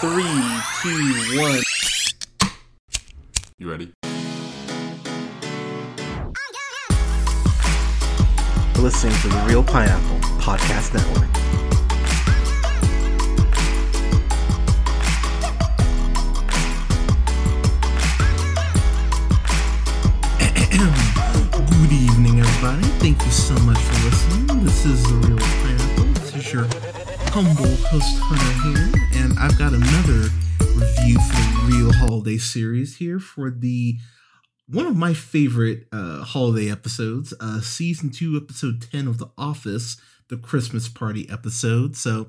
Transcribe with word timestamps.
Three, 0.00 0.22
two, 0.80 1.40
one. 1.40 1.60
You 3.58 3.68
ready? 3.68 3.92
Listening 8.78 9.16
to 9.22 9.28
the 9.28 9.44
Reel 9.48 9.64
Pineapple 9.64 10.20
Podcast 10.38 10.94
Network. 10.94 11.26
Good 21.70 21.92
evening, 21.92 22.38
everybody. 22.38 22.84
Thank 23.00 23.24
you 23.24 23.32
so 23.32 23.54
much 23.64 23.78
for 23.78 24.04
listening. 24.04 24.64
This 24.64 24.84
is 24.86 25.02
The 25.02 25.14
Reel 25.14 25.38
Pineapple. 25.38 26.04
This 26.22 26.36
is 26.36 26.52
your 26.52 26.68
humble 27.30 27.76
host 27.86 28.18
Hunter 28.20 28.68
here, 28.68 29.22
and 29.22 29.38
I've 29.38 29.58
got 29.58 29.72
another 29.72 30.30
review 30.74 31.18
for 31.20 31.36
the 31.36 31.64
Reel 31.66 31.92
Holiday 31.92 32.38
series 32.38 32.96
here 32.96 33.20
for 33.20 33.50
the 33.50 33.98
one 34.66 34.86
of 34.86 34.96
my 34.96 35.14
favorite 35.14 35.86
uh, 35.92 36.22
holiday 36.22 36.70
episodes, 36.70 37.34
uh, 37.40 37.60
season 37.60 38.10
two, 38.10 38.36
episode 38.42 38.82
10 38.90 39.06
of 39.06 39.18
The 39.18 39.30
Office, 39.36 39.98
the 40.28 40.36
Christmas 40.36 40.88
party 40.88 41.28
episode. 41.30 41.96
So, 41.96 42.28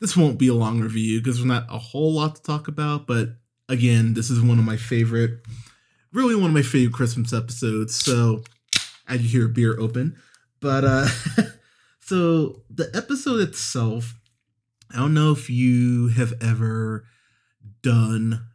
this 0.00 0.16
won't 0.16 0.38
be 0.38 0.48
a 0.48 0.54
long 0.54 0.80
review 0.80 1.20
because 1.20 1.36
there's 1.36 1.46
not 1.46 1.66
a 1.68 1.78
whole 1.78 2.14
lot 2.14 2.36
to 2.36 2.42
talk 2.42 2.68
about, 2.68 3.06
but 3.06 3.36
again, 3.68 4.14
this 4.14 4.30
is 4.30 4.40
one 4.40 4.58
of 4.58 4.64
my 4.64 4.76
favorite 4.76 5.40
really 6.12 6.34
one 6.34 6.50
of 6.50 6.54
my 6.54 6.62
favorite 6.62 6.94
Christmas 6.94 7.32
episodes. 7.32 7.98
So, 7.98 8.42
as 9.08 9.22
you 9.22 9.28
hear, 9.28 9.48
beer 9.48 9.78
open. 9.78 10.16
But 10.60 10.84
uh 10.84 11.08
so 12.00 12.62
the 12.70 12.90
episode 12.94 13.40
itself, 13.40 14.14
I 14.92 14.96
don't 14.98 15.14
know 15.14 15.32
if 15.32 15.48
you 15.50 16.08
have 16.08 16.34
ever 16.40 17.04
done 17.82 18.46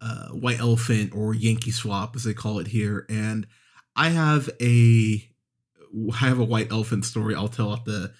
uh 0.00 0.28
White 0.28 0.60
Elephant 0.60 1.14
or 1.14 1.34
Yankee 1.34 1.70
Swap 1.70 2.16
as 2.16 2.24
they 2.24 2.34
call 2.34 2.58
it 2.58 2.68
here, 2.68 3.06
and 3.08 3.46
I 3.96 4.10
have 4.10 4.50
a 4.60 5.28
I 6.12 6.16
have 6.16 6.38
a 6.38 6.44
White 6.44 6.72
Elephant 6.72 7.04
story 7.04 7.34
I'll 7.34 7.48
tell 7.48 7.72
at 7.72 7.84
the 7.84 8.12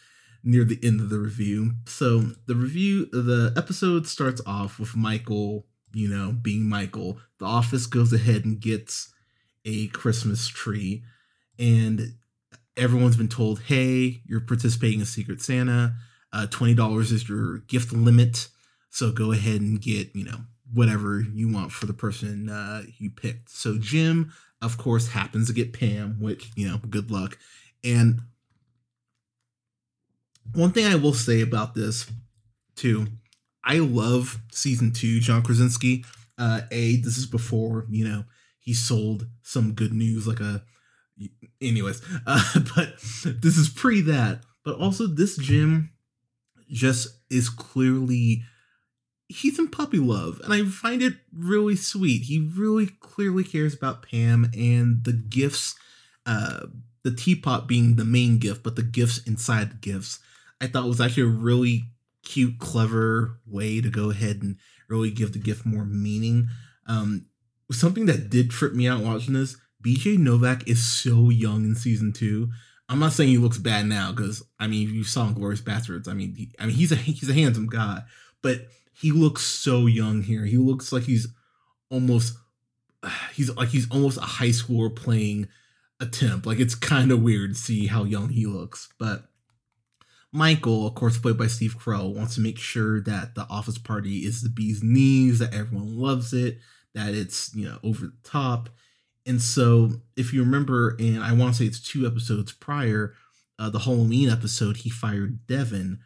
near 0.42 0.64
the 0.64 0.78
end 0.82 1.00
of 1.00 1.10
the 1.10 1.18
review. 1.18 1.72
So 1.86 2.32
the 2.46 2.54
review 2.54 3.06
the 3.06 3.52
episode 3.56 4.06
starts 4.06 4.40
off 4.46 4.78
with 4.78 4.96
Michael 4.96 5.66
you 5.94 6.08
know, 6.08 6.32
being 6.32 6.68
Michael, 6.68 7.18
the 7.38 7.46
office 7.46 7.86
goes 7.86 8.12
ahead 8.12 8.44
and 8.44 8.60
gets 8.60 9.12
a 9.64 9.86
Christmas 9.88 10.48
tree, 10.48 11.04
and 11.58 12.14
everyone's 12.76 13.16
been 13.16 13.28
told, 13.28 13.60
"Hey, 13.60 14.22
you're 14.26 14.40
participating 14.40 15.00
in 15.00 15.06
Secret 15.06 15.40
Santa. 15.40 15.96
Uh, 16.34 16.46
Twenty 16.50 16.74
dollars 16.74 17.12
is 17.12 17.28
your 17.28 17.58
gift 17.58 17.92
limit, 17.92 18.48
so 18.90 19.12
go 19.12 19.32
ahead 19.32 19.60
and 19.60 19.80
get 19.80 20.14
you 20.14 20.24
know 20.24 20.38
whatever 20.72 21.20
you 21.20 21.52
want 21.52 21.70
for 21.70 21.86
the 21.86 21.92
person 21.92 22.50
uh, 22.50 22.82
you 22.98 23.10
picked." 23.10 23.50
So 23.50 23.78
Jim, 23.78 24.32
of 24.60 24.76
course, 24.76 25.08
happens 25.08 25.46
to 25.46 25.52
get 25.52 25.72
Pam, 25.72 26.20
which 26.20 26.50
you 26.56 26.68
know, 26.68 26.78
good 26.90 27.10
luck. 27.10 27.38
And 27.84 28.20
one 30.54 30.72
thing 30.72 30.86
I 30.86 30.96
will 30.96 31.14
say 31.14 31.40
about 31.40 31.74
this 31.74 32.10
too 32.74 33.06
I 33.64 33.78
love 33.78 34.40
season 34.52 34.92
two, 34.92 35.20
John 35.20 35.42
Krasinski. 35.42 36.04
Uh, 36.36 36.62
a, 36.70 36.96
this 36.96 37.16
is 37.16 37.26
before 37.26 37.86
you 37.88 38.06
know 38.06 38.24
he 38.60 38.74
sold 38.74 39.26
some 39.42 39.72
good 39.72 39.92
news, 39.92 40.26
like 40.26 40.40
a. 40.40 40.62
Anyways, 41.60 42.02
uh, 42.26 42.42
but 42.76 42.98
this 43.24 43.56
is 43.56 43.68
pre 43.68 44.00
that. 44.02 44.42
But 44.64 44.76
also, 44.76 45.06
this 45.06 45.36
Jim 45.36 45.90
just 46.68 47.18
is 47.30 47.48
clearly 47.48 48.42
he's 49.28 49.58
in 49.58 49.68
puppy 49.68 49.98
love, 49.98 50.40
and 50.44 50.52
I 50.52 50.64
find 50.64 51.02
it 51.02 51.14
really 51.32 51.76
sweet. 51.76 52.22
He 52.22 52.50
really 52.56 52.88
clearly 53.00 53.44
cares 53.44 53.74
about 53.74 54.02
Pam 54.08 54.50
and 54.56 55.04
the 55.04 55.12
gifts. 55.12 55.74
Uh, 56.26 56.66
the 57.04 57.14
teapot 57.14 57.68
being 57.68 57.96
the 57.96 58.04
main 58.04 58.38
gift, 58.38 58.62
but 58.62 58.76
the 58.76 58.82
gifts 58.82 59.18
inside 59.26 59.70
the 59.70 59.92
gifts, 59.92 60.20
I 60.60 60.66
thought 60.66 60.88
was 60.88 61.00
actually 61.00 61.24
a 61.24 61.26
really 61.26 61.84
cute, 62.24 62.58
clever 62.58 63.38
way 63.46 63.80
to 63.80 63.90
go 63.90 64.10
ahead 64.10 64.40
and 64.42 64.56
really 64.88 65.10
give 65.10 65.32
the 65.32 65.38
gift 65.38 65.66
more 65.66 65.84
meaning. 65.84 66.48
Um, 66.86 67.26
something 67.70 68.06
that 68.06 68.30
did 68.30 68.50
trip 68.50 68.72
me 68.72 68.88
out 68.88 69.02
watching 69.02 69.34
this, 69.34 69.56
BJ 69.84 70.18
Novak 70.18 70.66
is 70.66 70.84
so 70.84 71.28
young 71.28 71.64
in 71.64 71.74
season 71.74 72.12
two. 72.12 72.48
I'm 72.88 72.98
not 72.98 73.12
saying 73.12 73.30
he 73.30 73.38
looks 73.38 73.58
bad 73.58 73.86
now 73.86 74.12
because 74.12 74.42
I 74.58 74.66
mean 74.66 74.92
you 74.92 75.04
saw 75.04 75.26
him 75.26 75.34
Glorious 75.34 75.60
Bastards. 75.60 76.08
I 76.08 76.14
mean, 76.14 76.34
he, 76.34 76.52
I 76.58 76.66
mean 76.66 76.76
he's 76.76 76.92
a 76.92 76.96
he's 76.96 77.30
a 77.30 77.34
handsome 77.34 77.66
guy, 77.66 78.02
but 78.42 78.68
he 78.92 79.12
looks 79.12 79.42
so 79.42 79.86
young 79.86 80.22
here. 80.22 80.44
He 80.44 80.56
looks 80.56 80.92
like 80.92 81.04
he's 81.04 81.28
almost 81.90 82.36
he's 83.34 83.54
like 83.56 83.70
he's 83.70 83.90
almost 83.90 84.18
a 84.18 84.22
high 84.22 84.48
schooler 84.48 84.94
playing 84.94 85.48
a 86.00 86.06
temp. 86.06 86.46
Like 86.46 86.60
it's 86.60 86.74
kind 86.74 87.10
of 87.10 87.22
weird 87.22 87.54
to 87.54 87.60
see 87.60 87.86
how 87.86 88.04
young 88.04 88.28
he 88.28 88.46
looks, 88.46 88.88
but 88.98 89.24
Michael, 90.34 90.84
of 90.88 90.96
course, 90.96 91.16
played 91.16 91.38
by 91.38 91.46
Steve 91.46 91.78
Carell, 91.78 92.12
wants 92.12 92.34
to 92.34 92.40
make 92.40 92.58
sure 92.58 93.00
that 93.02 93.36
the 93.36 93.46
office 93.48 93.78
party 93.78 94.26
is 94.26 94.42
the 94.42 94.48
bee's 94.48 94.82
knees, 94.82 95.38
that 95.38 95.54
everyone 95.54 95.96
loves 95.96 96.32
it, 96.32 96.58
that 96.92 97.14
it's, 97.14 97.54
you 97.54 97.64
know, 97.64 97.78
over 97.84 98.06
the 98.06 98.16
top. 98.24 98.68
And 99.26 99.40
so, 99.40 100.02
if 100.16 100.32
you 100.32 100.42
remember, 100.42 100.96
and 100.98 101.22
I 101.22 101.32
want 101.32 101.54
to 101.54 101.58
say 101.58 101.66
it's 101.66 101.80
two 101.80 102.06
episodes 102.06 102.52
prior, 102.52 103.14
uh, 103.58 103.70
the 103.70 103.80
Halloween 103.80 104.28
episode, 104.28 104.78
he 104.78 104.90
fired 104.90 105.46
Devon. 105.46 106.00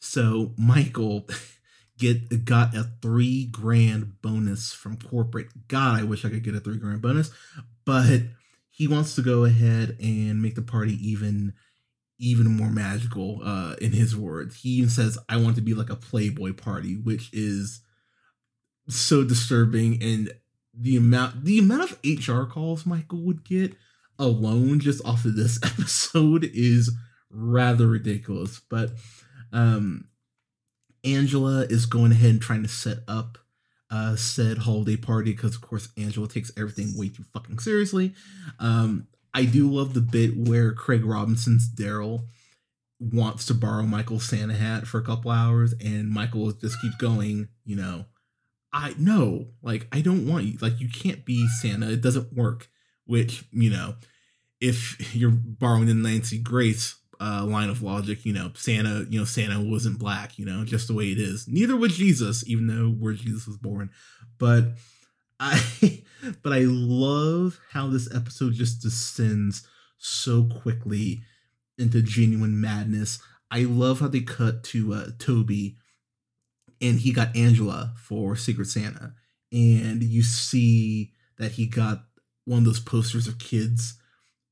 So 0.00 0.52
Michael 0.56 1.26
get 1.98 2.44
got 2.44 2.74
a 2.74 2.90
three 3.02 3.46
grand 3.46 4.20
bonus 4.22 4.72
from 4.72 4.96
corporate. 4.96 5.68
God, 5.68 6.00
I 6.00 6.04
wish 6.04 6.24
I 6.24 6.30
could 6.30 6.44
get 6.44 6.54
a 6.54 6.60
three 6.60 6.78
grand 6.78 7.02
bonus, 7.02 7.30
but 7.84 8.22
he 8.70 8.86
wants 8.86 9.16
to 9.16 9.22
go 9.22 9.44
ahead 9.44 9.96
and 10.00 10.40
make 10.40 10.54
the 10.54 10.62
party 10.62 10.96
even 11.06 11.52
even 12.20 12.46
more 12.46 12.70
magical 12.70 13.40
uh 13.44 13.76
in 13.80 13.92
his 13.92 14.16
words 14.16 14.62
he 14.62 14.70
even 14.70 14.90
says 14.90 15.16
i 15.28 15.36
want 15.36 15.54
to 15.54 15.62
be 15.62 15.72
like 15.72 15.88
a 15.88 15.94
playboy 15.94 16.52
party 16.52 16.94
which 16.96 17.30
is 17.32 17.80
so 18.88 19.22
disturbing 19.22 20.02
and 20.02 20.32
the 20.80 20.96
amount 20.96 21.44
the 21.44 21.58
amount 21.58 21.90
of 21.90 21.98
hr 22.28 22.44
calls 22.44 22.86
michael 22.86 23.20
would 23.20 23.44
get 23.44 23.74
alone 24.18 24.80
just 24.80 25.04
off 25.04 25.24
of 25.24 25.36
this 25.36 25.58
episode 25.64 26.48
is 26.52 26.90
rather 27.30 27.86
ridiculous. 27.86 28.60
But 28.68 28.90
um 29.52 30.08
angela 31.04 31.64
is 31.64 31.86
going 31.86 32.12
ahead 32.12 32.30
and 32.30 32.42
trying 32.42 32.62
to 32.62 32.68
set 32.68 32.98
up 33.06 33.38
uh 33.90 34.16
said 34.16 34.58
holiday 34.58 34.96
party 34.96 35.32
because 35.32 35.54
of 35.54 35.62
course 35.62 35.88
angela 35.96 36.28
takes 36.28 36.50
everything 36.56 36.96
way 36.96 37.08
too 37.08 37.24
fucking 37.32 37.58
seriously. 37.58 38.14
Um 38.58 39.06
I 39.34 39.44
do 39.44 39.70
love 39.70 39.94
the 39.94 40.00
bit 40.00 40.36
where 40.36 40.72
Craig 40.72 41.04
Robinson's 41.04 41.68
Darryl 41.68 42.24
wants 42.98 43.46
to 43.46 43.54
borrow 43.54 43.82
Michael's 43.84 44.24
Santa 44.24 44.54
hat 44.54 44.86
for 44.86 44.98
a 44.98 45.04
couple 45.04 45.30
hours, 45.30 45.74
and 45.80 46.10
Michael 46.10 46.50
just 46.50 46.80
keeps 46.80 46.96
going, 46.96 47.46
you 47.64 47.76
know, 47.76 48.06
I 48.72 48.94
know, 48.98 49.46
like, 49.62 49.86
I 49.92 50.00
don't 50.00 50.26
want 50.26 50.44
you, 50.44 50.58
like, 50.60 50.80
you 50.80 50.88
can't 50.88 51.24
be 51.24 51.48
Santa, 51.60 51.90
it 51.90 52.00
doesn't 52.00 52.32
work. 52.34 52.68
Which, 53.06 53.44
you 53.52 53.70
know, 53.70 53.94
if 54.60 55.14
you're 55.16 55.30
borrowing 55.30 55.86
the 55.86 55.94
Nancy 55.94 56.38
Grace 56.38 56.96
uh, 57.20 57.44
line 57.44 57.70
of 57.70 57.82
logic, 57.82 58.24
you 58.24 58.32
know, 58.32 58.52
Santa, 58.54 59.06
you 59.08 59.18
know, 59.18 59.24
Santa 59.24 59.60
wasn't 59.60 59.98
black, 59.98 60.38
you 60.38 60.44
know, 60.44 60.64
just 60.64 60.88
the 60.88 60.94
way 60.94 61.06
it 61.06 61.18
is. 61.18 61.48
Neither 61.48 61.76
was 61.76 61.96
Jesus, 61.96 62.46
even 62.46 62.66
though 62.66 62.90
where 62.90 63.14
Jesus 63.14 63.46
was 63.46 63.56
born. 63.56 63.90
But 64.38 64.74
I 65.40 66.02
but 66.42 66.52
I 66.52 66.60
love 66.64 67.58
how 67.70 67.88
this 67.88 68.14
episode 68.14 68.54
just 68.54 68.82
descends 68.82 69.66
so 69.98 70.44
quickly 70.44 71.22
into 71.76 72.02
genuine 72.02 72.60
madness. 72.60 73.20
I 73.50 73.60
love 73.60 74.00
how 74.00 74.08
they 74.08 74.20
cut 74.20 74.62
to 74.64 74.92
uh, 74.94 75.06
Toby 75.18 75.76
and 76.80 77.00
he 77.00 77.12
got 77.12 77.34
Angela 77.36 77.94
for 77.96 78.36
Secret 78.36 78.66
Santa. 78.66 79.14
And 79.52 80.02
you 80.02 80.22
see 80.22 81.12
that 81.38 81.52
he 81.52 81.66
got 81.66 82.04
one 82.44 82.58
of 82.58 82.64
those 82.64 82.80
posters 82.80 83.26
of 83.26 83.38
kids, 83.38 83.98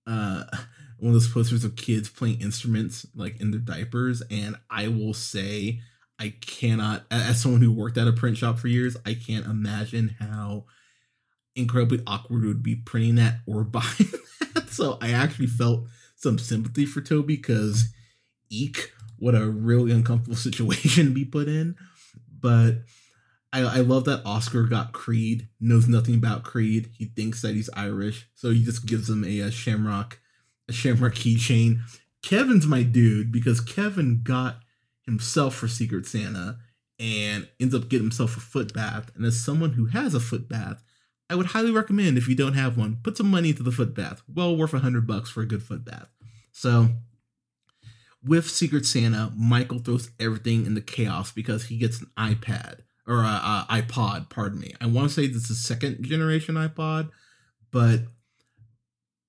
uh, 0.07 0.45
one 0.99 1.09
of 1.09 1.15
those 1.15 1.33
posters 1.33 1.65
of 1.65 1.77
kids 1.77 2.09
playing 2.09 2.41
instruments 2.41 3.07
like 3.15 3.41
in 3.41 3.51
their 3.51 3.61
diapers. 3.61 4.23
And 4.31 4.57
I 4.71 4.89
will 4.89 5.15
say, 5.15 5.81
I 6.19 6.35
cannot, 6.41 7.05
as 7.11 7.43
someone 7.43 7.61
who 7.61 7.73
worked 7.73 7.99
at 7.99 8.09
a 8.09 8.13
print 8.13 8.39
shop 8.39 8.59
for 8.59 8.69
years, 8.69 8.97
I 9.05 9.15
can't 9.15 9.45
imagine 9.45 10.17
how 10.19 10.65
incredibly 11.55 12.03
awkward 12.07 12.45
it 12.45 12.49
would 12.49 12.63
be 12.63 12.77
printing 12.77 13.17
that 13.17 13.41
or 13.47 13.65
buying 13.65 13.85
that. 14.55 14.69
So 14.71 14.99
I 15.01 15.11
actually 15.11 15.49
felt 15.49 15.85
some 16.17 16.39
sympathy 16.39 16.87
for 16.87 17.01
Toby 17.01 17.37
because 17.37 17.93
eek, 18.49 18.93
what 19.19 19.35
a 19.35 19.47
really 19.47 19.93
uncomfortable 19.93 20.37
situation 20.37 21.07
to 21.07 21.13
be 21.13 21.25
put 21.25 21.49
in. 21.49 21.77
But 22.47 22.85
I, 23.53 23.63
I 23.63 23.81
love 23.81 24.05
that 24.05 24.23
Oscar 24.25 24.63
got 24.69 24.93
Creed, 24.93 25.49
knows 25.59 25.89
nothing 25.89 26.15
about 26.15 26.45
Creed. 26.45 26.91
He 26.97 27.07
thinks 27.07 27.43
that 27.43 27.57
he's 27.57 27.69
Irish, 27.75 28.29
so 28.37 28.51
he 28.51 28.63
just 28.63 28.87
gives 28.87 29.11
him 29.11 29.25
a, 29.25 29.41
a 29.41 29.51
shamrock, 29.51 30.21
a 30.69 30.73
shamrock 30.73 31.15
keychain. 31.15 31.81
Kevin's 32.23 32.69
my 32.69 32.85
dude 32.85 33.33
because 33.33 33.61
Kevin 33.61 34.21
got 34.23 34.61
himself 35.07 35.57
for 35.57 35.67
Secret 35.67 36.07
Santa, 36.07 36.59
and 37.01 37.49
ends 37.59 37.75
up 37.75 37.89
getting 37.89 38.05
himself 38.05 38.37
a 38.37 38.41
foot 38.41 38.73
bath. 38.73 39.11
And 39.17 39.25
as 39.25 39.45
someone 39.45 39.73
who 39.73 39.87
has 39.87 40.15
a 40.15 40.21
foot 40.21 40.49
bath, 40.49 40.85
I 41.29 41.35
would 41.35 41.47
highly 41.47 41.73
recommend 41.73 42.17
if 42.17 42.29
you 42.29 42.37
don't 42.37 42.55
have 42.55 42.79
one, 42.79 42.99
put 43.03 43.17
some 43.17 43.29
money 43.29 43.49
into 43.49 43.65
the 43.65 43.73
foot 43.73 43.93
bath. 43.93 44.23
Well 44.33 44.57
worth 44.57 44.73
a 44.73 44.79
hundred 44.79 45.09
bucks 45.09 45.31
for 45.31 45.41
a 45.41 45.47
good 45.47 45.65
foot 45.65 45.85
bath. 45.85 46.09
So 46.53 46.91
with 48.27 48.49
Secret 48.51 48.87
Santa, 48.87 49.33
Michael 49.37 49.79
throws 49.79 50.11
everything 50.19 50.67
into 50.67 50.81
chaos 50.81 51.33
because 51.33 51.67
he 51.67 51.79
gets 51.79 52.01
an 52.01 52.09
iPad 52.19 52.81
or 53.07 53.21
a, 53.21 53.27
a 53.27 53.67
iPod. 53.71 54.31
Pardon 54.31 54.61
me. 54.61 54.75
I 54.81 54.87
want 54.87 55.09
to 55.09 55.15
say 55.15 55.27
this 55.27 55.51
is 55.51 55.65
second 55.65 56.03
generation 56.03 56.57
iPod, 56.57 57.11
but 57.71 58.01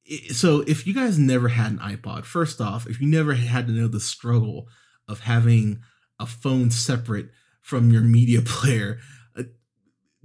it, 0.06 0.36
so 0.36 0.62
if 0.68 0.88
you 0.88 0.94
guys 0.94 1.20
never 1.20 1.50
had 1.50 1.72
an 1.72 1.80
iPod, 1.80 2.26
first 2.26 2.60
off, 2.60 2.88
if 2.88 3.00
you 3.00 3.08
never 3.08 3.34
had 3.34 3.68
to 3.68 3.74
know 3.74 3.88
the 3.88 4.00
struggle 4.00 4.68
of 5.08 5.22
having 5.22 5.82
a 6.20 6.26
phone 6.26 6.72
separate 6.72 7.30
from 7.62 7.92
your 7.92 8.02
media 8.02 8.42
player, 8.46 9.00
uh, 9.38 9.44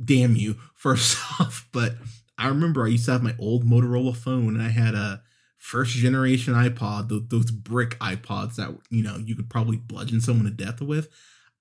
damn 0.02 0.34
you 0.34 0.56
first 0.74 1.18
off 1.40 1.68
but 1.70 1.94
i 2.36 2.48
remember 2.48 2.84
i 2.84 2.88
used 2.88 3.04
to 3.04 3.12
have 3.12 3.22
my 3.22 3.34
old 3.38 3.64
motorola 3.64 4.16
phone 4.16 4.56
and 4.56 4.62
i 4.62 4.68
had 4.68 4.94
a 4.94 5.22
first 5.62 5.92
generation 5.94 6.54
ipod 6.54 7.08
those, 7.08 7.22
those 7.28 7.50
brick 7.52 7.96
ipods 8.00 8.56
that 8.56 8.76
you 8.90 9.00
know 9.00 9.16
you 9.16 9.36
could 9.36 9.48
probably 9.48 9.76
bludgeon 9.76 10.20
someone 10.20 10.44
to 10.44 10.50
death 10.50 10.80
with. 10.80 11.08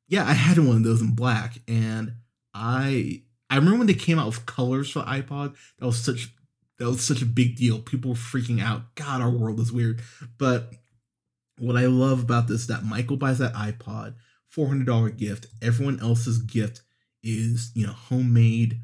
Yeah 0.08 0.26
i 0.28 0.34
had 0.34 0.58
one 0.58 0.78
of 0.78 0.84
those 0.84 1.02
in 1.02 1.14
black 1.14 1.60
and 1.68 2.14
i 2.54 3.22
i 3.52 3.56
remember 3.56 3.78
when 3.78 3.88
they 3.88 3.94
came 3.94 4.18
out 4.18 4.26
with 4.26 4.48
colors 4.48 4.90
for 4.90 5.04
ipod 5.04 5.56
that 5.78 5.86
was 5.86 6.04
such 6.04 6.34
that 6.80 6.88
was 6.88 7.06
such 7.06 7.22
a 7.22 7.28
big 7.28 7.56
deal. 7.56 7.78
People 7.78 8.10
were 8.10 8.18
freaking 8.18 8.60
out. 8.60 8.96
God 8.96 9.22
our 9.22 9.30
world 9.30 9.60
is 9.60 9.72
weird. 9.72 10.02
But 10.40 10.72
what 11.60 11.78
i 11.78 11.86
love 11.86 12.24
about 12.24 12.48
this 12.48 12.66
that 12.68 12.84
michael 12.84 13.18
buys 13.18 13.38
that 13.38 13.54
ipod 13.54 14.16
$400 14.56 15.16
gift. 15.16 15.46
Everyone 15.62 16.00
else's 16.00 16.40
gift 16.40 16.82
is 17.24 17.72
you 17.76 17.86
know 17.86 17.94
homemade 17.94 18.80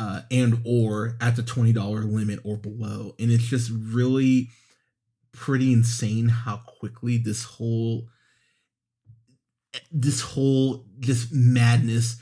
uh, 0.00 0.22
and 0.30 0.62
or 0.64 1.18
at 1.20 1.36
the 1.36 1.42
$20 1.42 2.10
limit 2.10 2.40
or 2.42 2.56
below. 2.56 3.14
And 3.18 3.30
it's 3.30 3.44
just 3.44 3.70
really 3.70 4.48
pretty 5.30 5.74
insane 5.74 6.28
how 6.30 6.62
quickly 6.66 7.18
this 7.18 7.44
whole 7.44 8.08
this 9.92 10.22
whole 10.22 10.86
just 10.98 11.32
madness 11.32 12.16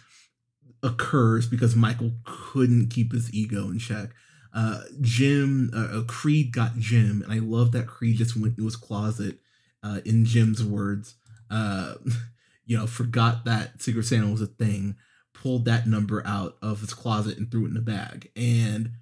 occurs 0.83 1.47
because 1.47 1.75
michael 1.75 2.13
couldn't 2.25 2.89
keep 2.91 3.13
his 3.13 3.33
ego 3.33 3.71
in 3.71 3.79
check. 3.79 4.11
Uh 4.53 4.83
jim 5.01 5.71
uh, 5.75 6.01
uh 6.01 6.03
creed 6.03 6.53
got 6.53 6.77
jim 6.79 7.23
and 7.23 7.33
i 7.33 7.39
love 7.39 7.73
that 7.73 7.87
creed 7.87 8.17
just 8.17 8.37
went 8.37 8.57
to 8.57 8.65
his 8.65 8.77
closet 8.77 9.39
uh 9.85 10.01
in 10.05 10.25
jim's 10.25 10.65
words. 10.65 11.15
Uh 11.51 11.95
you 12.67 12.77
know 12.77 12.87
forgot 12.89 13.45
that 13.45 13.81
secret 13.81 14.05
santa 14.05 14.27
was 14.27 14.43
a 14.43 14.47
thing 14.47 14.97
pulled 15.43 15.65
that 15.65 15.87
number 15.87 16.23
out 16.27 16.57
of 16.63 16.81
his 16.81 16.95
closet 16.95 17.39
and 17.39 17.51
threw 17.51 17.65
it 17.65 17.69
in 17.69 17.75
the 17.75 17.81
bag. 17.81 18.31
And 18.37 18.93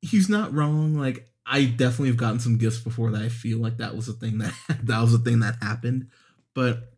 he's 0.00 0.28
not 0.28 0.52
wrong. 0.54 0.94
Like 0.94 1.28
I 1.44 1.64
definitely 1.64 2.08
have 2.08 2.16
gotten 2.16 2.40
some 2.40 2.58
gifts 2.58 2.80
before 2.80 3.10
that 3.10 3.22
I 3.22 3.28
feel 3.28 3.58
like 3.58 3.78
that 3.78 3.94
was 3.94 4.08
a 4.08 4.12
thing 4.12 4.38
that 4.38 4.54
that 4.82 5.00
was 5.00 5.14
a 5.14 5.18
thing 5.18 5.40
that 5.40 5.62
happened. 5.62 6.08
But 6.54 6.92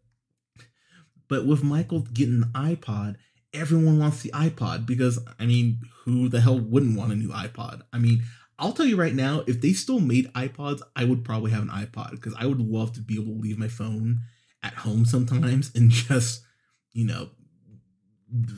but 1.29 1.47
with 1.47 1.63
Michael 1.63 2.01
getting 2.01 2.43
an 2.43 2.53
iPod, 2.55 3.17
everyone 3.53 3.99
wants 3.99 4.23
the 4.23 4.31
iPod 4.31 4.87
because 4.87 5.19
I 5.39 5.47
mean, 5.47 5.81
who 6.05 6.29
the 6.29 6.41
hell 6.41 6.59
wouldn't 6.59 6.97
want 6.97 7.13
a 7.13 7.17
new 7.17 7.29
iPod? 7.29 7.83
I 7.93 7.99
mean, 7.99 8.23
I'll 8.59 8.73
tell 8.73 8.87
you 8.87 8.97
right 8.97 9.15
now, 9.15 9.45
if 9.47 9.61
they 9.61 9.73
still 9.73 10.01
made 10.01 10.33
iPods, 10.33 10.81
I 10.97 11.05
would 11.05 11.25
probably 11.25 11.51
have 11.51 11.63
an 11.63 11.69
iPod 11.69 12.13
because 12.13 12.35
I 12.39 12.47
would 12.47 12.61
love 12.61 12.93
to 12.95 13.01
be 13.01 13.15
able 13.15 13.35
to 13.35 13.41
leave 13.41 13.59
my 13.59 13.69
phone 13.69 14.21
at 14.63 14.75
home 14.75 15.05
sometimes 15.05 15.71
and 15.75 15.91
just, 15.93 16.43
you 16.93 17.05
know, 17.05 17.31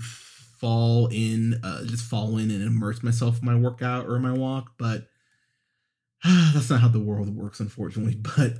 fall 0.03 1.09
in, 1.11 1.61
uh, 1.63 1.85
just 1.85 2.05
fall 2.05 2.37
in 2.39 2.51
and 2.51 2.63
immerse 2.63 3.03
myself 3.03 3.41
in 3.41 3.47
my 3.47 3.55
workout 3.55 4.07
or 4.07 4.19
my 4.19 4.33
walk, 4.33 4.73
but 4.79 5.09
that's 6.25 6.71
not 6.71 6.81
how 6.81 6.89
the 6.89 7.01
world 7.01 7.35
works, 7.35 7.61
unfortunately. 7.61 8.21
But 8.37 8.59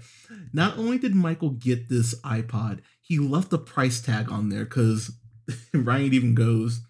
not 0.53 0.79
only 0.79 0.99
did 0.99 1.15
Michael 1.15 1.51
get 1.51 1.89
this 1.89 2.19
iPod, 2.23 2.81
he 3.01 3.19
left 3.19 3.53
a 3.53 3.59
price 3.59 4.01
tag 4.01 4.31
on 4.31 4.49
there 4.49 4.65
because 4.65 5.13
Ryan 5.75 6.15
even 6.15 6.35
goes, 6.35 6.81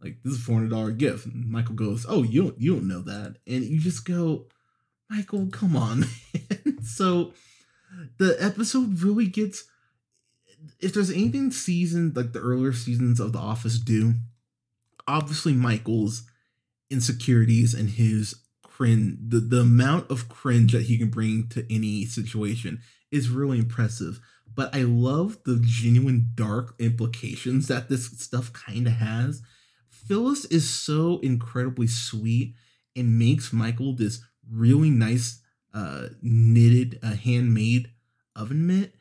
like, 0.00 0.18
this 0.22 0.34
is 0.34 0.38
a 0.40 0.42
four 0.42 0.56
hundred 0.56 0.70
dollar 0.70 0.90
gift. 0.90 1.26
And 1.26 1.50
Michael 1.50 1.74
goes, 1.74 2.06
Oh, 2.08 2.22
you 2.22 2.42
don't 2.44 2.60
you 2.60 2.74
don't 2.74 2.88
know 2.88 3.02
that. 3.02 3.36
And 3.46 3.64
you 3.64 3.80
just 3.80 4.04
go, 4.04 4.46
Michael, 5.10 5.48
come 5.50 5.76
on. 5.76 6.04
so 6.82 7.32
the 8.18 8.36
episode 8.40 9.02
really 9.02 9.26
gets 9.26 9.64
if 10.80 10.94
there's 10.94 11.10
anything 11.10 11.50
season 11.50 12.12
like 12.14 12.32
the 12.32 12.40
earlier 12.40 12.72
seasons 12.72 13.20
of 13.20 13.32
The 13.32 13.38
Office 13.38 13.78
do, 13.78 14.14
obviously 15.06 15.54
Michael's 15.54 16.22
insecurities 16.90 17.74
and 17.74 17.90
his 17.90 18.34
cringe, 18.62 19.18
the, 19.28 19.40
the 19.40 19.60
amount 19.60 20.10
of 20.10 20.28
cringe 20.28 20.72
that 20.72 20.82
he 20.82 20.98
can 20.98 21.10
bring 21.10 21.48
to 21.48 21.66
any 21.72 22.04
situation 22.04 22.80
is 23.10 23.28
really 23.28 23.58
impressive. 23.58 24.20
But 24.54 24.74
I 24.74 24.82
love 24.82 25.38
the 25.44 25.60
genuine 25.62 26.30
dark 26.34 26.74
implications 26.78 27.68
that 27.68 27.88
this 27.88 28.06
stuff 28.18 28.52
kind 28.52 28.86
of 28.86 28.94
has. 28.94 29.42
Phyllis 29.88 30.44
is 30.46 30.68
so 30.68 31.18
incredibly 31.22 31.86
sweet 31.86 32.54
and 32.96 33.18
makes 33.18 33.52
Michael 33.52 33.94
this 33.94 34.20
really 34.50 34.90
nice 34.90 35.40
uh, 35.74 36.08
knitted, 36.22 36.98
uh, 37.02 37.14
handmade 37.14 37.90
oven 38.34 38.66
mitt 38.66 38.94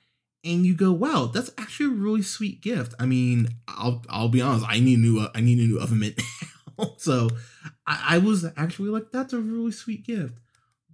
and 0.48 0.66
you 0.66 0.74
go, 0.74 0.92
wow, 0.92 1.30
that's 1.32 1.52
actually 1.58 1.88
a 1.88 2.00
really 2.00 2.22
sweet 2.22 2.62
gift. 2.62 2.94
I 3.00 3.06
mean, 3.06 3.50
I'll 3.68 4.04
I'll 4.10 4.30
be 4.30 4.42
honest, 4.42 4.66
I 4.68 4.80
need 4.80 4.98
a 4.98 5.02
new 5.02 5.20
uh, 5.20 5.30
I 5.36 5.42
need 5.42 5.60
a 5.60 5.68
new 5.68 5.80
oven 5.80 6.00
mitt 6.00 6.22
now. 6.78 6.94
so 6.98 7.30
I, 7.86 8.16
I 8.16 8.18
was 8.20 8.46
actually 8.56 8.90
like, 8.90 9.12
that's 9.12 9.34
a 9.34 9.40
really 9.40 9.72
sweet 9.72 10.06
gift. 10.06 10.36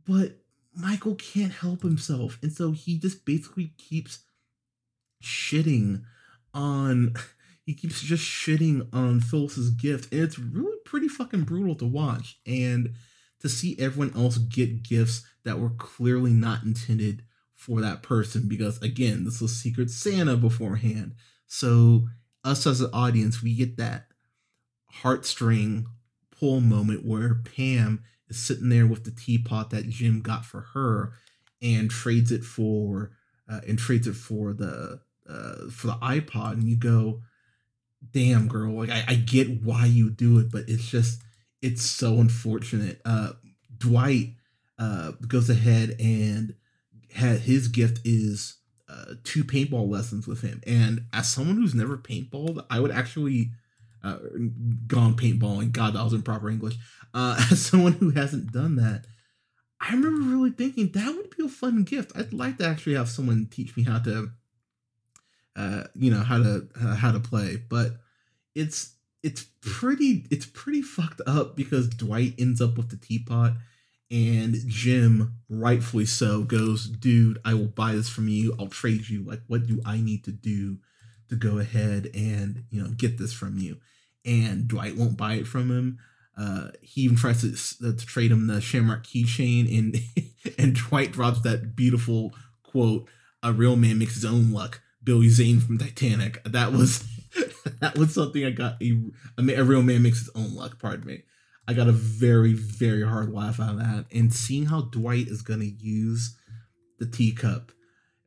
But 0.05 0.39
Michael 0.75 1.15
can't 1.15 1.53
help 1.53 1.83
himself, 1.83 2.39
and 2.41 2.51
so 2.51 2.71
he 2.71 2.97
just 2.97 3.25
basically 3.25 3.73
keeps 3.77 4.23
shitting 5.23 6.03
on 6.53 7.13
he 7.65 7.75
keeps 7.75 8.01
just 8.01 8.23
shitting 8.23 8.87
on 8.93 9.19
Phyllis's 9.19 9.69
gift, 9.69 10.11
and 10.11 10.21
it's 10.23 10.39
really 10.39 10.77
pretty 10.83 11.07
fucking 11.07 11.43
brutal 11.43 11.75
to 11.75 11.85
watch. 11.85 12.39
And 12.47 12.95
to 13.41 13.49
see 13.49 13.77
everyone 13.77 14.15
else 14.15 14.37
get 14.37 14.83
gifts 14.83 15.23
that 15.43 15.59
were 15.59 15.69
clearly 15.69 16.31
not 16.31 16.63
intended 16.63 17.23
for 17.63 17.81
that 17.81 18.03
person 18.03 18.47
because 18.47 18.77
again 18.81 19.23
this 19.23 19.39
was 19.39 19.55
secret 19.55 19.89
santa 19.89 20.35
beforehand. 20.35 21.15
So 21.47 22.07
us 22.43 22.67
as 22.67 22.81
an 22.81 22.89
audience 22.93 23.41
we 23.41 23.55
get 23.55 23.77
that 23.77 24.07
heartstring 25.01 25.85
pull 26.31 26.59
moment 26.59 27.05
where 27.05 27.35
pam 27.35 28.03
is 28.27 28.37
sitting 28.37 28.69
there 28.69 28.85
with 28.85 29.05
the 29.05 29.11
teapot 29.11 29.69
that 29.69 29.89
jim 29.89 30.21
got 30.21 30.45
for 30.45 30.61
her 30.73 31.13
and 31.61 31.89
trades 31.89 32.31
it 32.31 32.43
for 32.43 33.11
uh, 33.49 33.61
and 33.67 33.79
trades 33.79 34.07
it 34.07 34.15
for 34.15 34.53
the 34.53 34.99
uh, 35.29 35.69
for 35.71 35.87
the 35.87 35.97
ipod 36.01 36.53
and 36.53 36.67
you 36.67 36.75
go 36.75 37.21
damn 38.11 38.47
girl 38.47 38.73
like 38.73 38.89
I, 38.89 39.03
I 39.07 39.15
get 39.15 39.63
why 39.63 39.85
you 39.85 40.09
do 40.09 40.39
it 40.39 40.51
but 40.51 40.65
it's 40.67 40.89
just 40.89 41.21
it's 41.63 41.81
so 41.81 42.19
unfortunate. 42.19 43.01
Uh 43.05 43.31
dwight 43.77 44.35
uh 44.77 45.11
goes 45.27 45.49
ahead 45.49 45.95
and 45.99 46.53
had 47.13 47.39
his 47.39 47.67
gift 47.67 47.99
is 48.03 48.57
uh, 48.89 49.15
two 49.23 49.43
paintball 49.43 49.89
lessons 49.89 50.27
with 50.27 50.41
him. 50.41 50.61
And 50.65 51.05
as 51.13 51.29
someone 51.29 51.57
who's 51.57 51.75
never 51.75 51.97
paintballed, 51.97 52.65
I 52.69 52.79
would 52.79 52.91
actually 52.91 53.51
uh, 54.03 54.17
gone 54.87 55.15
paintballing. 55.15 55.71
God, 55.71 55.93
that 55.93 56.03
was 56.03 56.13
improper 56.13 56.49
English. 56.49 56.75
Uh, 57.13 57.43
as 57.51 57.65
someone 57.65 57.93
who 57.93 58.11
hasn't 58.11 58.51
done 58.51 58.75
that, 58.75 59.05
I 59.79 59.91
remember 59.93 60.29
really 60.29 60.51
thinking 60.51 60.89
that 60.91 61.15
would 61.15 61.35
be 61.35 61.43
a 61.43 61.49
fun 61.49 61.83
gift. 61.83 62.11
I'd 62.15 62.33
like 62.33 62.57
to 62.57 62.67
actually 62.67 62.95
have 62.95 63.09
someone 63.09 63.47
teach 63.51 63.75
me 63.75 63.83
how 63.83 63.99
to, 63.99 64.31
uh, 65.55 65.83
you 65.93 66.09
know, 66.09 66.21
how 66.21 66.37
to 66.37 66.67
uh, 66.81 66.95
how 66.95 67.11
to 67.11 67.19
play. 67.19 67.61
But 67.69 67.97
it's 68.55 68.93
it's 69.23 69.45
pretty 69.61 70.25
it's 70.29 70.45
pretty 70.45 70.81
fucked 70.81 71.21
up 71.27 71.55
because 71.55 71.89
Dwight 71.89 72.35
ends 72.39 72.61
up 72.61 72.77
with 72.77 72.89
the 72.89 72.97
teapot 72.97 73.53
and 74.11 74.55
Jim, 74.67 75.35
rightfully 75.49 76.05
so, 76.05 76.43
goes, 76.43 76.87
dude, 76.87 77.39
I 77.43 77.53
will 77.53 77.67
buy 77.67 77.93
this 77.93 78.09
from 78.09 78.27
you. 78.27 78.55
I'll 78.59 78.67
trade 78.67 79.09
you. 79.09 79.23
Like, 79.23 79.41
what 79.47 79.65
do 79.65 79.81
I 79.85 79.97
need 79.97 80.23
to 80.25 80.31
do 80.31 80.77
to 81.29 81.35
go 81.35 81.57
ahead 81.57 82.11
and, 82.13 82.65
you 82.69 82.81
know, 82.81 82.89
get 82.89 83.17
this 83.17 83.33
from 83.33 83.57
you? 83.57 83.77
And 84.25 84.67
Dwight 84.67 84.95
won't 84.95 85.17
buy 85.17 85.33
it 85.35 85.47
from 85.47 85.71
him. 85.71 85.99
Uh, 86.37 86.69
he 86.81 87.01
even 87.01 87.17
tries 87.17 87.41
to, 87.41 87.87
uh, 87.87 87.91
to 87.91 88.05
trade 88.05 88.31
him 88.31 88.47
the 88.47 88.59
Shamrock 88.59 89.03
keychain, 89.03 89.77
and 89.77 89.95
and 90.57 90.75
Dwight 90.75 91.11
drops 91.11 91.41
that 91.41 91.75
beautiful 91.75 92.33
quote: 92.63 93.07
"A 93.43 93.53
real 93.53 93.75
man 93.75 93.99
makes 93.99 94.15
his 94.15 94.25
own 94.25 94.51
luck." 94.51 94.81
Billy 95.03 95.29
Zane 95.29 95.59
from 95.59 95.77
Titanic. 95.77 96.43
That 96.43 96.71
was 96.71 97.03
that 97.81 97.97
was 97.97 98.13
something 98.13 98.43
I 98.45 98.51
got. 98.51 98.81
A, 98.81 99.01
a 99.37 99.63
real 99.63 99.83
man 99.83 100.01
makes 100.01 100.19
his 100.19 100.29
own 100.35 100.55
luck. 100.55 100.79
Pardon 100.79 101.05
me. 101.05 101.23
I 101.67 101.73
got 101.73 101.87
a 101.87 101.93
very, 101.93 102.53
very 102.53 103.03
hard 103.03 103.31
laugh 103.31 103.59
out 103.59 103.71
of 103.71 103.79
that. 103.79 104.05
And 104.13 104.33
seeing 104.33 104.65
how 104.65 104.81
Dwight 104.81 105.27
is 105.27 105.41
going 105.41 105.61
to 105.61 105.65
use 105.65 106.35
the 106.99 107.05
teacup 107.05 107.71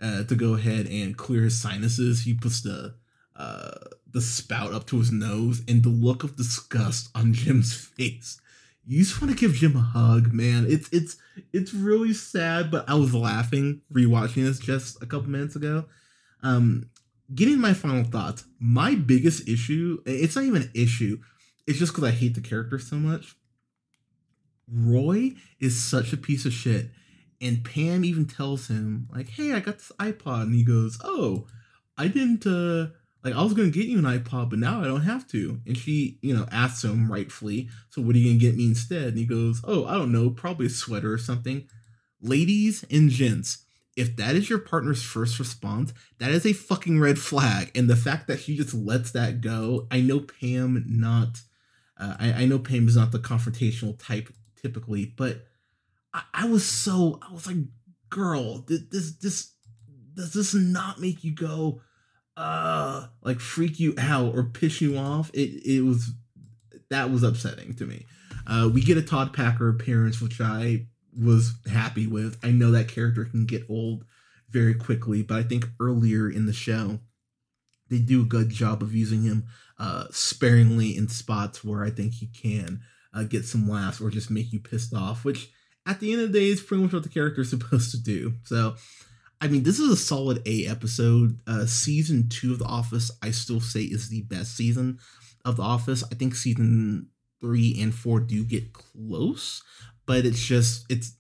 uh, 0.01 0.25
to 0.25 0.35
go 0.35 0.55
ahead 0.55 0.87
and 0.87 1.17
clear 1.17 1.43
his 1.43 1.61
sinuses, 1.61 2.23
he 2.25 2.35
puts 2.35 2.63
the 2.63 2.95
uh, 3.37 3.73
the 4.11 4.23
spout 4.23 4.73
up 4.73 4.87
to 4.87 4.99
his 4.99 5.13
nose 5.13 5.63
and 5.69 5.83
the 5.83 5.91
look 5.91 6.25
of 6.25 6.37
disgust 6.37 7.11
on 7.15 7.35
Jim's 7.35 7.75
face. 7.97 8.41
You 8.87 9.01
just 9.01 9.21
want 9.21 9.37
to 9.37 9.39
give 9.39 9.57
Jim 9.57 9.77
a 9.77 9.81
hug, 9.81 10.33
man. 10.33 10.65
It's 10.69 10.89
it's 10.91 11.17
it's 11.53 11.75
really 11.75 12.15
sad, 12.15 12.71
but 12.71 12.89
I 12.89 12.95
was 12.95 13.15
laughing 13.15 13.83
rewatching 13.93 14.45
this 14.45 14.59
just 14.59 15.03
a 15.03 15.07
couple 15.07 15.29
minutes 15.29 15.57
ago. 15.57 15.85
Um, 16.43 16.89
getting 17.35 17.59
my 17.59 17.75
final 17.75 18.05
thoughts. 18.05 18.45
My 18.59 18.95
biggest 18.95 19.49
issue, 19.49 20.03
it's 20.07 20.37
not 20.37 20.45
even 20.45 20.63
an 20.63 20.71
issue. 20.75 21.19
It's 21.67 21.79
just 21.79 21.93
because 21.93 22.09
I 22.09 22.13
hate 22.13 22.35
the 22.35 22.41
character 22.41 22.79
so 22.79 22.97
much. 22.97 23.35
Roy 24.71 25.33
is 25.61 25.83
such 25.83 26.13
a 26.13 26.17
piece 26.17 26.45
of 26.45 26.53
shit. 26.53 26.91
And 27.41 27.65
Pam 27.65 28.05
even 28.05 28.25
tells 28.25 28.69
him, 28.69 29.09
like, 29.13 29.29
hey, 29.29 29.53
I 29.53 29.61
got 29.61 29.79
this 29.79 29.93
iPod. 29.99 30.43
And 30.43 30.55
he 30.55 30.65
goes, 30.65 30.99
oh, 31.05 31.47
I 31.99 32.09
didn't, 32.09 32.47
uh, 32.47 32.93
like, 33.23 33.35
I 33.35 33.43
was 33.43 33.53
going 33.53 33.71
to 33.71 33.79
get 33.79 33.89
you 33.89 33.99
an 33.99 34.05
iPod, 34.05 34.51
but 34.51 34.59
now 34.59 34.81
I 34.81 34.85
don't 34.85 35.03
have 35.03 35.27
to. 35.29 35.61
And 35.67 35.77
she, 35.77 36.19
you 36.23 36.35
know, 36.35 36.47
asks 36.51 36.85
him 36.85 37.11
rightfully, 37.11 37.69
so 37.91 38.01
what 38.01 38.15
are 38.15 38.19
you 38.19 38.27
going 38.27 38.39
to 38.39 38.47
get 38.47 38.57
me 38.57 38.67
instead? 38.67 39.09
And 39.09 39.19
he 39.19 39.27
goes, 39.27 39.61
oh, 39.65 39.85
I 39.87 39.95
don't 39.95 40.13
know, 40.13 40.31
probably 40.31 40.67
a 40.67 40.71
sweater 40.71 41.13
or 41.13 41.19
something. 41.19 41.69
Ladies 42.23 42.85
and 42.91 43.11
gents, 43.11 43.65
if 43.97 44.15
that 44.17 44.37
is 44.37 44.49
your 44.49 44.59
partner's 44.59 45.03
first 45.03 45.39
response, 45.39 45.93
that 46.19 46.31
is 46.31 46.47
a 46.47 46.53
fucking 46.53 47.01
red 47.01 47.19
flag. 47.19 47.71
And 47.75 47.91
the 47.91 47.97
fact 47.97 48.29
that 48.29 48.41
she 48.41 48.57
just 48.57 48.75
lets 48.75 49.11
that 49.13 49.41
go, 49.41 49.87
I 49.91 50.01
know 50.01 50.21
Pam 50.21 50.85
not, 50.87 51.41
uh, 51.99 52.17
I, 52.19 52.33
I 52.33 52.45
know 52.47 52.59
Pam 52.59 52.89
is 52.89 52.97
not 52.97 53.13
the 53.13 53.19
confrontational 53.19 53.99
type 53.99 54.33
typically, 54.61 55.07
but 55.17 55.47
I, 56.13 56.23
I 56.35 56.49
was 56.49 56.65
so 56.65 57.21
I 57.23 57.33
was 57.33 57.47
like, 57.47 57.57
girl, 58.11 58.65
this 58.69 59.13
this 59.17 59.53
does 60.15 60.33
this 60.33 60.55
not 60.55 61.01
make 61.01 61.25
you 61.25 61.35
go 61.35 61.81
uh 62.37 63.07
like 63.23 63.41
freak 63.41 63.81
you 63.81 63.95
out 63.99 64.35
or 64.35 64.45
piss 64.45 64.81
you 64.81 64.97
off? 64.99 65.31
It 65.33 65.65
it 65.65 65.83
was 65.83 66.13
that 66.91 67.11
was 67.11 67.23
upsetting 67.23 67.75
to 67.75 67.87
me. 67.87 68.07
Uh, 68.47 68.71
we 68.73 68.81
get 68.81 68.99
a 68.99 69.03
Todd 69.03 69.33
Packer 69.33 69.69
appearance, 69.69 70.21
which 70.21 70.41
I 70.41 70.87
was 71.21 71.55
happy 71.71 72.07
with. 72.07 72.39
I 72.45 72.51
know 72.51 72.71
that 72.71 72.89
character 72.89 73.25
can 73.25 73.45
get 73.45 73.69
old 73.69 74.05
very 74.51 74.75
quickly, 74.75 75.23
but 75.23 75.39
I 75.39 75.43
think 75.43 75.67
earlier 75.81 76.31
in 76.31 76.47
the 76.47 76.53
show, 76.53 77.01
they 77.89 77.99
do 77.99 78.23
a 78.23 78.27
good 78.27 78.51
job 78.51 78.83
of 78.83 78.95
using 78.95 79.23
him 79.23 79.47
uh, 79.79 80.07
sparingly 80.11 80.97
in 80.97 81.09
spots 81.09 81.65
where 81.65 81.85
I 81.85 81.91
think 81.91 82.15
he 82.15 82.27
can 82.29 82.81
uh, 83.15 83.25
get 83.25 83.45
some 83.45 83.69
laughs 83.69 84.01
or 84.01 84.11
just 84.11 84.31
make 84.31 84.53
you 84.53 84.61
pissed 84.61 84.95
off, 84.95 85.25
which 85.25 85.51
at 85.87 86.01
the 86.01 86.13
end 86.13 86.23
of 86.23 86.33
the 86.33 86.39
day 86.39 86.47
is 86.49 86.63
pretty 86.63 86.83
much 86.83 86.93
what 86.93 87.03
the 87.03 87.09
character 87.09 87.43
is 87.43 87.51
supposed 87.51 87.91
to 87.93 88.03
do. 88.03 88.35
So, 88.45 88.77
I 89.41 89.49
mean, 89.49 89.63
this 89.63 89.79
is 89.79 89.91
a 89.91 89.97
solid 89.97 90.43
A 90.47 90.67
episode. 90.67 91.39
Uh, 91.47 91.67
season 91.67 92.29
two 92.29 92.53
of 92.53 92.59
The 92.59 92.65
Office, 92.65 93.11
I 93.23 93.31
still 93.31 93.61
say, 93.61 93.83
is 93.83 94.09
the 94.09 94.23
best 94.23 94.57
season 94.57 94.99
of 95.45 95.57
The 95.57 95.63
Office. 95.63 96.03
I 96.11 96.15
think 96.15 96.35
season 96.35 97.09
three 97.41 97.77
and 97.81 97.95
four 97.95 98.21
do 98.21 98.45
get 98.45 98.73
close, 98.73 99.63
but 100.07 100.25
it's 100.25 100.43
just, 100.43 100.87
it's 100.91 101.17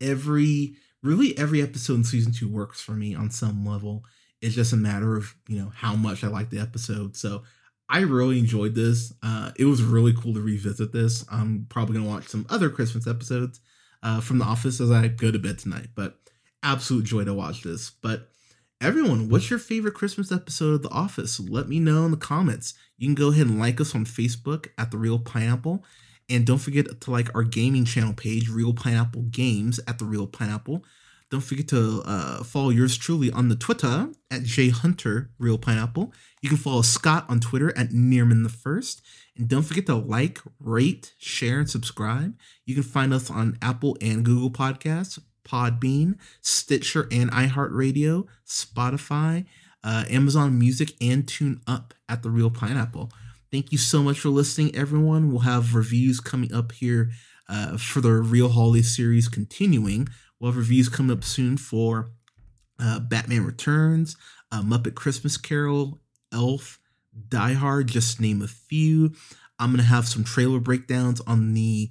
every, 0.00 0.76
really 1.02 1.36
every 1.36 1.60
episode 1.60 1.96
in 1.96 2.04
season 2.04 2.32
two 2.32 2.48
works 2.48 2.80
for 2.80 2.92
me 2.92 3.14
on 3.14 3.30
some 3.30 3.66
level. 3.66 4.04
It's 4.40 4.54
just 4.54 4.72
a 4.72 4.76
matter 4.76 5.16
of, 5.16 5.34
you 5.46 5.58
know, 5.58 5.70
how 5.74 5.94
much 5.94 6.24
I 6.24 6.28
like 6.28 6.50
the 6.50 6.58
episode. 6.58 7.16
So, 7.16 7.42
I 7.88 8.00
really 8.00 8.38
enjoyed 8.38 8.74
this. 8.74 9.12
Uh, 9.22 9.52
it 9.58 9.64
was 9.64 9.82
really 9.82 10.14
cool 10.14 10.34
to 10.34 10.40
revisit 10.40 10.92
this. 10.92 11.24
I'm 11.30 11.66
probably 11.68 11.96
gonna 11.96 12.08
watch 12.08 12.28
some 12.28 12.46
other 12.48 12.70
Christmas 12.70 13.06
episodes 13.06 13.60
uh, 14.02 14.20
from 14.20 14.38
The 14.38 14.44
Office 14.44 14.80
as 14.80 14.90
I 14.90 15.08
go 15.08 15.30
to 15.30 15.38
bed 15.38 15.58
tonight. 15.58 15.88
But 15.94 16.18
absolute 16.62 17.04
joy 17.04 17.24
to 17.24 17.34
watch 17.34 17.62
this. 17.62 17.90
But 17.90 18.28
everyone, 18.80 19.28
what's 19.28 19.50
your 19.50 19.58
favorite 19.58 19.94
Christmas 19.94 20.32
episode 20.32 20.74
of 20.74 20.82
The 20.82 20.90
Office? 20.90 21.38
Let 21.40 21.68
me 21.68 21.80
know 21.80 22.04
in 22.04 22.10
the 22.10 22.16
comments. 22.16 22.74
You 22.96 23.08
can 23.08 23.14
go 23.14 23.30
ahead 23.30 23.46
and 23.46 23.58
like 23.58 23.80
us 23.80 23.94
on 23.94 24.04
Facebook 24.04 24.68
at 24.78 24.90
The 24.90 24.98
Reel 24.98 25.18
Pineapple. 25.18 25.84
And 26.30 26.46
don't 26.46 26.58
forget 26.58 27.00
to 27.00 27.10
like 27.10 27.34
our 27.34 27.42
gaming 27.42 27.84
channel 27.84 28.14
page, 28.14 28.48
Reel 28.48 28.72
Pineapple 28.72 29.22
Games 29.22 29.80
at 29.86 29.98
The 29.98 30.04
Reel 30.04 30.26
Pineapple. 30.26 30.84
Don't 31.32 31.40
forget 31.40 31.68
to 31.68 32.02
uh, 32.04 32.44
follow 32.44 32.68
yours 32.68 32.94
truly 32.98 33.30
on 33.30 33.48
the 33.48 33.56
Twitter 33.56 34.10
at 34.30 34.42
jhunter 34.42 35.28
real 35.38 35.56
pineapple. 35.56 36.12
You 36.42 36.50
can 36.50 36.58
follow 36.58 36.82
Scott 36.82 37.24
on 37.26 37.40
Twitter 37.40 37.72
at 37.74 37.88
Nearman 37.88 38.42
the 38.42 38.50
First, 38.50 39.00
and 39.34 39.48
don't 39.48 39.62
forget 39.62 39.86
to 39.86 39.94
like, 39.94 40.40
rate, 40.60 41.14
share, 41.18 41.60
and 41.60 41.70
subscribe. 41.70 42.38
You 42.66 42.74
can 42.74 42.82
find 42.82 43.14
us 43.14 43.30
on 43.30 43.56
Apple 43.62 43.96
and 44.02 44.26
Google 44.26 44.50
Podcasts, 44.50 45.18
Podbean, 45.42 46.18
Stitcher, 46.42 47.08
and 47.10 47.30
iHeartRadio, 47.30 48.26
Spotify, 48.46 49.46
uh, 49.82 50.04
Amazon 50.10 50.58
Music, 50.58 50.92
and 51.00 51.26
Tune 51.26 51.62
Up 51.66 51.94
at 52.10 52.22
the 52.22 52.28
Reel 52.28 52.50
Pineapple. 52.50 53.10
Thank 53.50 53.72
you 53.72 53.78
so 53.78 54.02
much 54.02 54.20
for 54.20 54.28
listening, 54.28 54.76
everyone. 54.76 55.30
We'll 55.30 55.40
have 55.40 55.74
reviews 55.74 56.20
coming 56.20 56.52
up 56.52 56.72
here 56.72 57.10
uh, 57.48 57.76
for 57.76 58.00
the 58.00 58.12
Reel 58.12 58.48
Holiday 58.48 58.82
series 58.82 59.28
continuing 59.28 60.08
We'll 60.42 60.50
have 60.50 60.58
reviews 60.58 60.88
coming 60.88 61.16
up 61.16 61.22
soon 61.22 61.56
for 61.56 62.10
uh, 62.80 62.98
Batman 62.98 63.44
Returns, 63.44 64.16
uh, 64.50 64.60
Muppet 64.60 64.96
Christmas 64.96 65.36
Carol, 65.36 66.00
Elf, 66.32 66.80
Die 67.28 67.52
Hard, 67.52 67.86
just 67.86 68.20
name 68.20 68.42
a 68.42 68.48
few. 68.48 69.12
I'm 69.60 69.70
going 69.70 69.78
to 69.78 69.84
have 69.84 70.08
some 70.08 70.24
trailer 70.24 70.58
breakdowns 70.58 71.20
on 71.28 71.54
the 71.54 71.90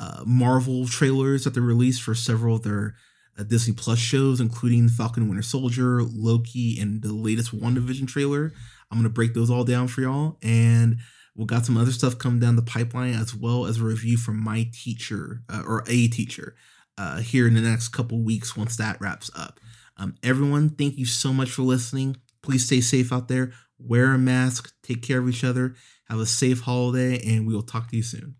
uh, 0.00 0.24
Marvel 0.26 0.88
trailers 0.88 1.44
that 1.44 1.54
they 1.54 1.60
released 1.60 2.02
for 2.02 2.16
several 2.16 2.56
of 2.56 2.64
their 2.64 2.96
uh, 3.38 3.44
Disney 3.44 3.74
Plus 3.74 4.00
shows, 4.00 4.40
including 4.40 4.88
Falcon 4.88 5.28
Winter 5.28 5.42
Soldier, 5.42 6.02
Loki, 6.02 6.80
and 6.80 7.00
the 7.00 7.12
latest 7.12 7.56
WandaVision 7.56 8.08
trailer. 8.08 8.52
I'm 8.90 8.98
going 8.98 9.04
to 9.04 9.08
break 9.08 9.34
those 9.34 9.50
all 9.50 9.62
down 9.62 9.86
for 9.86 10.00
y'all. 10.00 10.36
And 10.42 10.96
we 11.38 11.46
got 11.46 11.64
some 11.64 11.76
other 11.76 11.92
stuff 11.92 12.18
coming 12.18 12.40
down 12.40 12.56
the 12.56 12.62
pipeline, 12.62 13.14
as 13.14 13.32
well 13.32 13.64
as 13.64 13.78
a 13.78 13.84
review 13.84 14.16
from 14.16 14.42
my 14.42 14.68
teacher 14.72 15.42
uh, 15.48 15.62
or 15.64 15.84
a 15.86 16.08
teacher 16.08 16.56
uh, 16.98 17.18
here 17.18 17.46
in 17.46 17.54
the 17.54 17.60
next 17.60 17.88
couple 17.90 18.20
weeks 18.20 18.56
once 18.56 18.76
that 18.76 19.00
wraps 19.00 19.30
up. 19.36 19.60
Um, 19.96 20.16
everyone, 20.24 20.70
thank 20.70 20.98
you 20.98 21.06
so 21.06 21.32
much 21.32 21.50
for 21.50 21.62
listening. 21.62 22.16
Please 22.42 22.66
stay 22.66 22.80
safe 22.80 23.12
out 23.12 23.28
there. 23.28 23.52
Wear 23.78 24.14
a 24.14 24.18
mask. 24.18 24.74
Take 24.82 25.02
care 25.02 25.20
of 25.20 25.28
each 25.28 25.44
other. 25.44 25.76
Have 26.08 26.18
a 26.18 26.26
safe 26.26 26.62
holiday, 26.62 27.20
and 27.24 27.46
we 27.46 27.54
will 27.54 27.62
talk 27.62 27.88
to 27.90 27.96
you 27.96 28.02
soon. 28.02 28.34